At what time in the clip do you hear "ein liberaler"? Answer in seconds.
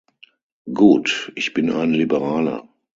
1.69-2.67